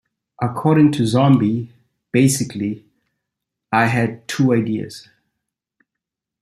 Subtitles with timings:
[0.41, 1.71] According to Zombie,
[2.11, 2.87] Basically,
[3.71, 5.07] I had two ideas.